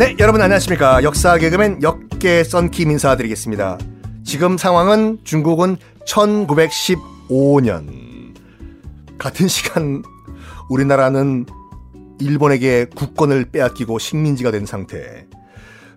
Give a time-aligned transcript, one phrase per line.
[0.00, 1.02] 네, 여러분 안녕하십니까.
[1.02, 3.76] 역사 개그맨 역계 썬킴 인사드리겠습니다.
[4.24, 5.76] 지금 상황은 중국은
[6.06, 8.34] 1915년.
[9.18, 10.02] 같은 시간
[10.70, 11.44] 우리나라는
[12.18, 15.26] 일본에게 국권을 빼앗기고 식민지가 된 상태.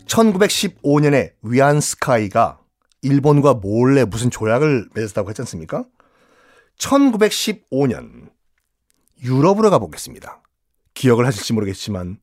[0.07, 2.59] 1915년에 위안스카이가
[3.03, 5.85] 일본과 몰래 무슨 조약을 맺었다고 했지 않습니까?
[6.77, 8.31] 1915년
[9.23, 10.41] 유럽으로 가보겠습니다.
[10.93, 12.17] 기억을 하실지 모르겠지만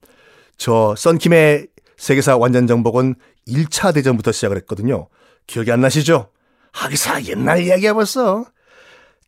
[0.57, 3.15] 저 썬킴의 세계사 완전 정복은
[3.49, 5.09] 1차 대전부터 시작을 했거든요.
[5.47, 6.31] 기억이 안 나시죠?
[6.73, 8.45] 하기사 옛날 이야기야 벌써.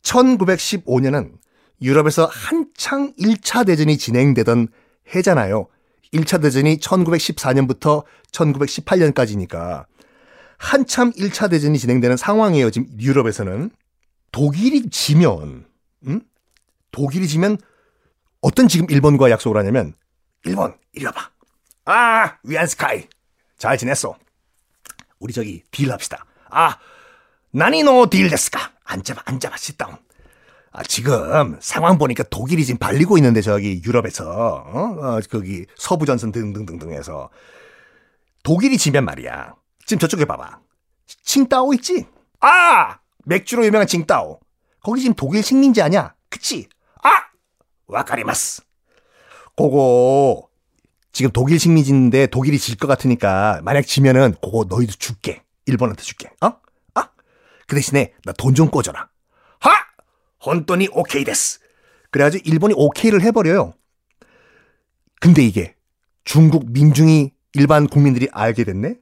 [0.03, 1.33] 1915년은
[1.81, 4.67] 유럽에서 한창 1차 대전이 진행되던
[5.13, 5.67] 해잖아요.
[6.13, 9.85] 1차 대전이 1914년부터 1918년까지니까
[10.57, 12.69] 한참 1차 대전이 진행되는 상황이에요.
[12.71, 13.69] 지금 유럽에서는
[14.31, 15.65] 독일이 지면
[16.07, 16.21] 음?
[16.93, 17.57] 독일이 지면
[18.39, 19.95] 어떤 지금 일본과 약속을 하냐면
[20.45, 21.29] 일본 이리 와봐.
[21.85, 23.07] 아 위안스카이
[23.57, 24.15] 잘 지냈어.
[25.19, 26.25] 우리 저기 딜합시다.
[26.49, 26.77] 아
[27.51, 29.83] 나니노 딜 데스까 앉아봐 앉아봐 sit
[30.75, 34.25] 아, 지금 상황 보니까 독일이 지금 발리고 있는데 저기 유럽에서
[34.65, 34.97] 어?
[34.99, 37.29] 어 거기 서부 전선 등등등등해서
[38.43, 39.55] 독일이 지면 말이야.
[39.85, 40.59] 지금 저쪽에 봐봐.
[41.23, 42.07] 칭따오 있지?
[42.39, 44.39] 아 맥주로 유명한 칭따오.
[44.81, 46.13] 거기 지금 독일 식민지 아니야?
[46.29, 46.67] 그치?
[47.03, 47.09] 아
[47.87, 48.63] わかります.
[49.55, 50.47] 그거
[51.11, 55.43] 지금 독일 식민지인데 독일이 질 것 같으니까 만약 지면은 그거 너희도 줄게.
[55.65, 56.29] 일본한테 줄게.
[56.41, 56.53] 어?
[56.95, 57.09] 아?
[57.67, 59.09] 그 대신에 나 돈 좀 꿔줘라.
[59.59, 59.71] 하!
[60.45, 61.59] 本当に 오케이 です.
[62.11, 63.73] 그래가지고 일본이 오케이를 해버려요.
[65.21, 65.75] 근데 이게
[66.25, 68.95] 중국 민중이 일반 국민들이 알게 됐네?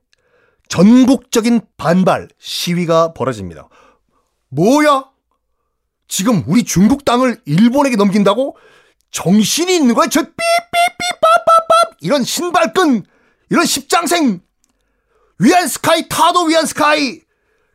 [0.67, 3.67] 전국적인 반발, 시위가 벌어집니다.
[4.49, 5.09] 뭐야?
[6.11, 8.57] 지금 우리 중국 땅을 일본에게 넘긴다고?
[9.11, 10.07] 정신이 있는 거야?
[10.09, 10.35] 저 삐삐삐
[11.21, 13.03] 빠빠빠 이런 신발끈,
[13.49, 14.41] 이런 십장생,
[15.39, 17.21] 위안 스카이 타도 위안 스카이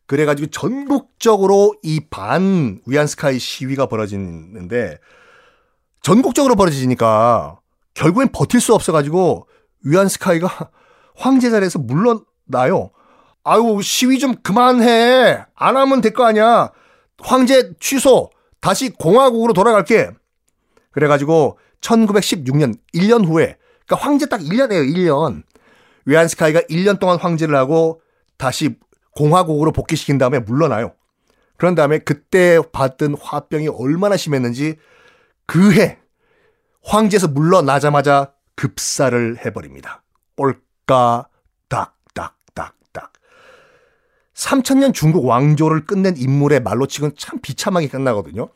[0.07, 4.99] 그래가지고 전국적으로 이 반 위안 스카이 시위가 벌어지는데
[6.03, 7.59] 전국적으로 벌어지니까
[7.95, 9.49] 결국엔 버틸 수 없어가지고
[9.83, 10.71] 위안 스카이가
[11.17, 12.91] 황제 자리에서 물러나요.
[13.45, 16.71] 아유 시위 좀 그만해 안 하면 될 거 아니야.
[17.19, 18.31] 황제 취소
[18.67, 20.11] 다시 공화국으로 돌아갈게.
[20.91, 25.45] 그래가지고 1916년 1년 후에 그러니까 황제 딱 1년이에요 1년.
[26.05, 28.03] 위안스카이가 1년 동안 황제를 하고
[28.37, 28.77] 다시
[29.15, 30.95] 공화국으로 복귀시킨 다음에 물러나요.
[31.57, 34.79] 그런 다음에 그때 받던 화병이 얼마나 심했는지
[35.47, 35.99] 그해
[36.83, 40.03] 황제에서 물러나자마자 급사를 해버립니다.
[40.87, 41.96] 닥닥닥닥.
[44.37, 48.49] 3천년 중국 왕조를 끝낸 인물의 말로 치곤 참 비참하게 끝나거든요.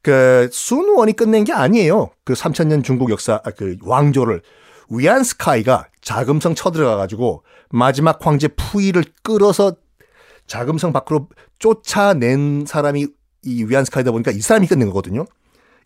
[0.00, 2.10] 그 순원이 끝낸 게 아니에요.
[2.24, 4.42] 그 3천년 중국 역사 아, 그 왕조를
[4.90, 9.74] 위안스카이가 자금성 쳐들어가 가지고 마지막 황제 푸이를 끌어서
[10.46, 11.28] 자금성 밖으로
[11.58, 13.06] 쫓아낸 사람이
[13.42, 15.24] 이 위안스카이다 보니까 이 사람이 끝낸 거거든요.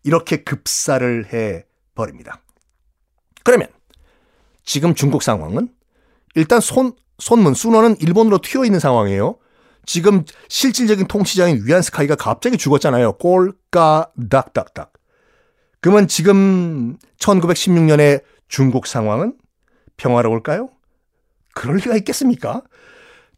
[0.05, 2.43] 이렇게 급사를 해 버립니다.
[3.45, 3.69] 그러면
[4.65, 5.71] 지금 중국 상황은
[6.35, 9.37] 일단 손 손문 순원은 일본으로 튀어 있는 상황이에요.
[9.87, 13.15] 지금 실질적인 통치자인 위안스카이가 갑자기 죽었잖아요.
[13.15, 14.93] 꼴까 닥닥닥.
[15.81, 19.35] 그러면 지금 1916년의 중국 상황은
[19.97, 20.69] 평화로울까요?
[21.55, 22.63] 그럴 리가 있겠습니까?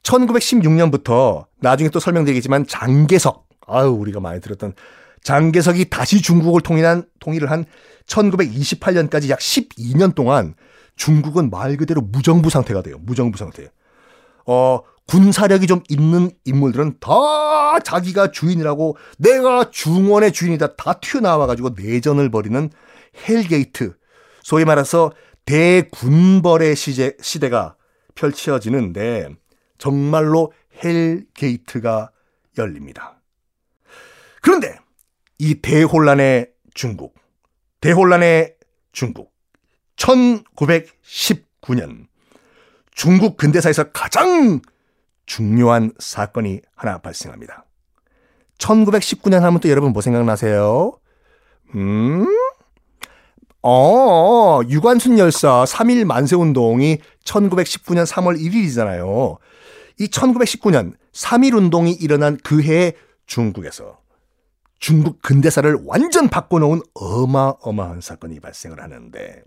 [0.03, 4.75] 1916년부터 나중에 또 설명드리겠지만 장개석, 아유 우리가 많이 들었던
[5.23, 7.67] 장개석이 다시 중국을 통일한 통일을 한
[8.07, 10.55] 1928년까지 약 12년 동안
[11.01, 12.99] 중국은 말 그대로 무정부 상태가 돼요.
[13.01, 13.71] 무정부 상태.
[14.45, 22.31] 어, 군사력이 좀 있는 인물들은 다 자기가 주인이라고 내가 중원의 주인이다 다 튀어나와 가지고 내전을
[22.31, 22.71] 벌이는
[23.27, 23.97] hell gate.
[24.43, 25.11] 소위 말해서
[25.47, 27.77] 대군벌의 시제, 시대가
[28.15, 29.31] 펼쳐지는데
[29.79, 30.53] 정말로
[30.85, 32.11] hell gate가
[32.59, 33.23] 열립니다.
[34.43, 34.79] 그런데
[35.39, 37.15] 이 대혼란의 중국,
[37.81, 38.57] 대혼란의
[38.93, 39.30] 중국,
[40.01, 42.07] 1919년
[42.95, 44.61] 중국 근대사에서 가장
[45.27, 47.65] 중요한 사건이 하나 발생합니다.
[48.59, 50.93] 1919년 하면 또 여러분 뭐 생각나세요?
[51.75, 52.27] 음?
[53.63, 59.37] 어, 유관순 열사 3일 만세 운동이 1919년 3월 1일이잖아요.
[59.99, 62.95] 이 1919년 3일 운동이 일어난 그 해에
[63.27, 63.99] 중국에서
[64.79, 69.43] 중국 근대사를 완전 바꿔놓은 어마어마한 사건이 발생을 하는데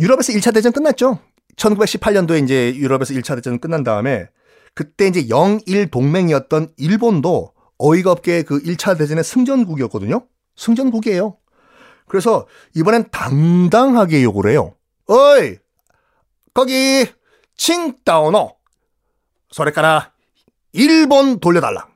[0.00, 1.20] 유럽에서 1차 대전 끝났죠.
[1.56, 4.28] 1918년도에 이제 유럽에서 1차 대전 끝난 다음에
[4.74, 10.26] 그때 이제 영일 동맹이었던 일본도 어이가 없게 그 1차 대전의 승전국이었거든요.
[10.56, 11.36] 승전국이에요.
[12.08, 14.74] 그래서 이번엔 당당하게 요구를 해요.
[15.06, 15.56] 어이,
[16.54, 17.06] 거기,
[17.56, 18.56] 칭따오노.
[19.50, 20.12] 소래까라,
[20.72, 21.88] 일본 돌려달라.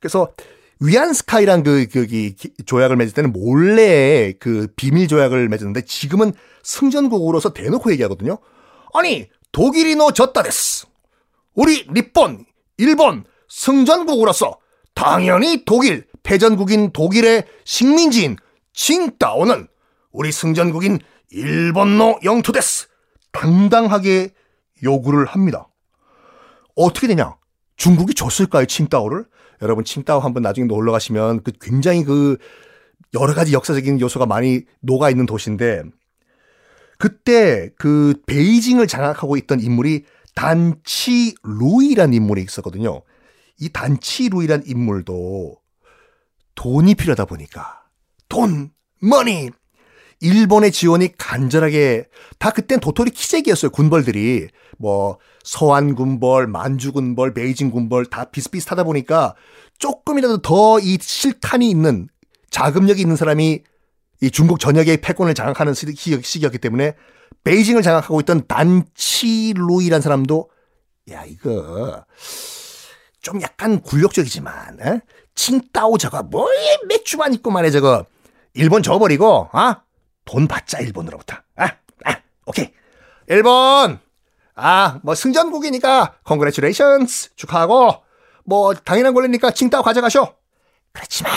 [0.00, 0.32] 그래서
[0.80, 2.34] 위안스카이란 그, 그,
[2.66, 6.32] 조약을 맺을 때는 몰래 그 비밀 조약을 맺었는데 지금은
[6.62, 8.38] 승전국으로서 대놓고 얘기하거든요.
[8.92, 10.88] 아니, 독일이 너 졌다 됐어.
[11.54, 12.44] 우리 일본,
[12.76, 14.58] 일본 승전국으로서
[14.94, 18.36] 당연히 독일, 패전국인 독일의 식민지인
[18.72, 19.68] 칭따오는
[20.10, 20.98] 우리 승전국인
[21.30, 22.88] 일본노 영토 데스.
[23.32, 24.30] 당당하게
[24.82, 25.68] 요구를 합니다.
[26.76, 27.36] 어떻게 되냐?
[27.76, 29.24] 중국이 줬을까요, 칭따오를?
[29.62, 32.38] 여러분, 칭따오 한번 나중에 놀러 가시면 그 굉장히 그
[33.14, 35.84] 여러 가지 역사적인 요소가 많이 녹아 있는 도시인데
[36.98, 40.04] 그때 그 베이징을 장악하고 있던 인물이
[40.34, 43.02] 단치루이란 인물이 있었거든요.
[43.60, 45.56] 이 단치루이란 인물도
[46.54, 47.84] 돈이 필요하다 보니까
[48.28, 48.70] 돈,
[49.00, 49.50] money
[50.28, 52.06] 일본의 지원이 간절하게
[52.38, 53.70] 다 그땐 도토리 키재기였어요.
[53.70, 54.48] 군벌들이
[54.78, 59.34] 뭐 서안 군벌, 만주 군벌, 베이징 군벌 다 비슷비슷하다 보니까
[59.78, 62.08] 조금이라도 더 이 실탄이 있는
[62.50, 63.62] 자금력이 있는 사람이
[64.22, 66.94] 이 중국 전역의 패권을 장악하는 시기였기 때문에
[67.44, 70.48] 베이징을 장악하고 있던 단치루이란 사람도
[71.10, 72.04] 야 이거
[73.20, 75.00] 좀 약간 굴욕적이지만 에?
[75.34, 76.48] 칭따오 저거 뭐
[76.88, 78.06] 맥주만 있고 말해 저거
[78.54, 79.82] 일본 줘버리고 아
[80.24, 81.66] 돈 받자 일본으로부터 아,
[82.04, 82.16] 아
[82.46, 82.72] 오케이
[83.28, 83.98] 일본
[84.54, 88.02] 아 뭐 승전국이니까 congratulations 축하하고
[88.44, 90.34] 뭐 당연한 권리니까 칭따오 가져가쇼
[90.92, 91.32] 그렇지만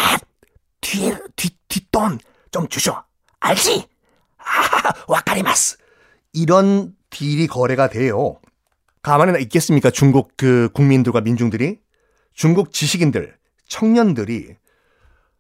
[0.82, 2.20] 뒤, 뒤, 뒷돈
[2.52, 2.96] 좀 주쇼.
[3.40, 3.88] 알지?
[4.38, 5.78] 아, 와카리마스.
[6.34, 8.40] 이런 딜이 거래가 돼요.
[9.02, 9.90] 가만히 있겠습니까?
[9.90, 11.80] 중국 그 국민들과 민중들이?
[12.34, 13.36] 중국 지식인들,
[13.68, 14.56] 청년들이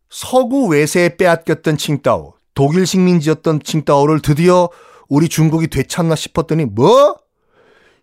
[0.09, 4.69] 서구 외세에 빼앗겼던 칭따오, 독일 식민지였던 칭따오를 드디어
[5.09, 7.15] 우리 중국이 되찾나 싶었더니 뭐?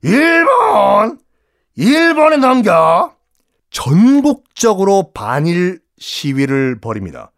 [0.01, 1.19] 일본!
[1.75, 3.17] 일본에 넘겨!
[3.71, 7.33] 전국적으로 반일 시위를 벌입니다.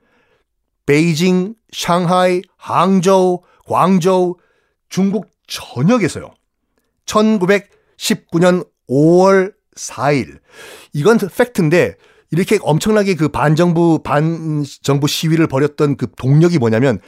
[0.85, 4.35] 베이징, 샹하이, 항저우, 광저우,
[4.91, 6.35] 중국 전역에서요.
[7.07, 10.39] 1919년 5월 4일.
[10.93, 11.97] 이건 팩트인데
[12.31, 17.01] 이렇게 엄청나게 그 반정부 반정부 시위를 벌였던 그 동력이 뭐냐면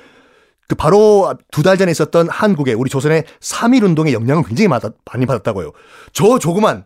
[0.69, 5.73] 그 바로 두 달 전에 있었던 한국의 우리 조선의 3.1 운동의 영향을 굉장히 많이 받았다고요.
[6.13, 6.85] 저 조그만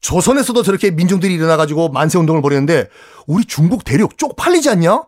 [0.00, 2.88] 조선에서도 저렇게 민중들이 일어나 가지고 만세 운동을 벌이는데
[3.26, 5.02] 우리 중국 대륙 쪽팔리지 않냐?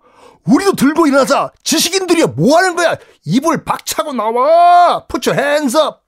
[0.45, 1.51] 우리도 들고 일어나자.
[1.65, 2.29] 지식인들이야.
[2.29, 2.97] 뭐 하는 거야?
[3.25, 5.05] 입을 박차고 나와.
[5.27, 5.99] Your hands up.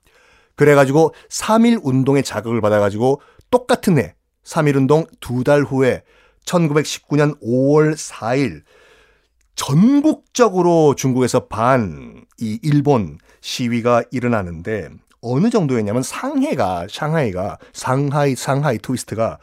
[0.55, 3.21] 그래 가지고 3.1 운동의 자극을 받아 가지고
[3.51, 6.03] 똑같은 해 3.1 운동 두 달 후에
[6.45, 8.61] 1919년 5월 4일
[9.55, 14.89] 전국적으로 중국에서 반 이 일본 시위가 일어나는데
[15.21, 19.39] 어느 정도였냐면 상해가 샹하이가 상하이 상하이 트위스트가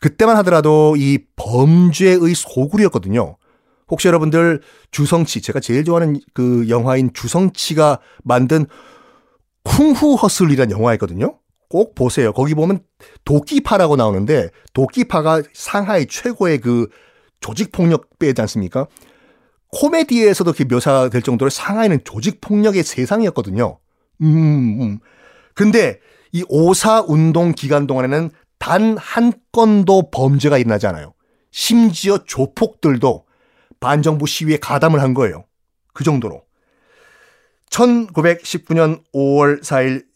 [0.00, 3.36] 그때만 하더라도 이 범죄의 소굴이었거든요.
[3.88, 4.60] 혹시 여러분들
[4.90, 8.66] 주성치 제가 제일 좋아하는 그 영화인 주성치가 만든
[9.62, 11.38] 쿵후 허슬이라는 영화 있거든요.
[11.74, 12.32] 꼭 보세요.
[12.32, 12.78] 거기 보면
[13.24, 16.86] 도끼파라고 나오는데 도끼파가 상하이 최고의 그
[17.40, 18.86] 조직 폭력 배지 않습니까?
[19.72, 23.80] 코미디에서도 그렇게 묘사될 정도로 상하이는 조직 폭력의 세상이었거든요.
[24.22, 24.26] 음,
[24.80, 24.98] 음.
[25.52, 25.98] 근데
[26.30, 31.12] 이 오사 운동 기간 동안에는 단 한 건도 범죄가 일어나지 않아요.
[31.50, 33.24] 심지어 조폭들도
[33.80, 35.44] 반정부 시위에 가담을 한 거예요.
[35.92, 36.44] 그 정도로.
[37.68, 40.13] 1919년 5월 4일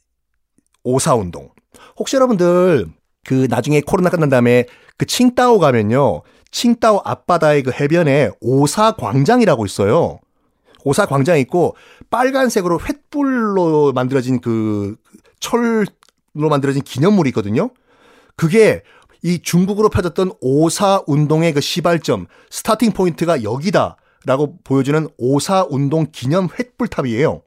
[0.89, 1.51] 오사운동.
[1.99, 2.87] 혹시 여러분들
[3.27, 4.65] 그 나중에 코로나 끝난 다음에
[4.97, 6.23] 그 칭따오 가면요.
[6.51, 10.19] 칭따오 앞바다의 그 해변에 오사 광장이라고 있어요.
[10.85, 11.77] 오사 광장이 있고
[12.09, 14.97] 빨간색으로 횃불로 만들어진 그
[15.41, 15.85] 철로
[16.35, 17.71] 만들어진 기념물이 있거든요.
[18.37, 18.83] 그게
[19.23, 27.43] 이 중국으로 펴졌던 오사 운동의 그 시발점, starting point가 여기다라고 보여주는 오사 운동 기념 횃불탑이에요.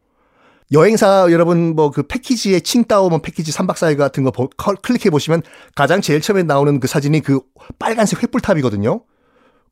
[0.71, 5.41] 여행사 여러분 뭐 그 패키지에 칭따오 뭐 패키지 3박 4일 같은 거 클릭해 보시면
[5.75, 7.41] 가장 제일 처음에 나오는 그 사진이 그
[7.77, 9.03] 빨간색 횃불탑이거든요.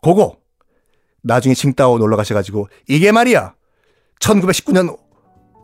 [0.01, 0.37] 그거
[1.21, 3.53] 나중에 칭따오 놀러 가셔 가지고 이게 말이야
[4.19, 4.97] 1919년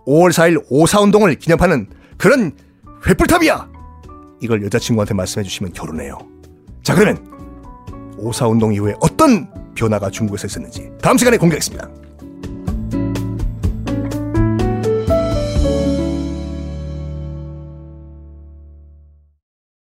[0.08, 2.56] 5월 4일 오사 운동을 기념하는 그런
[3.04, 3.76] 횃불탑이야
[4.42, 6.18] 이걸 여자친구한테 말씀해 주시면 결혼해요.
[6.84, 12.05] 자, 그러면 오사 운동 이후에 어떤 변화가 중국에서 있었는지 다음 시간에 공개하겠습니다.